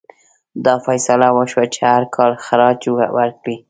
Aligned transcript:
دا 0.65 0.75
فیصله 0.85 1.27
وشوه 1.35 1.65
چې 1.73 1.81
هر 1.93 2.03
کال 2.15 2.31
خراج 2.45 2.81
ورکړي. 3.17 3.55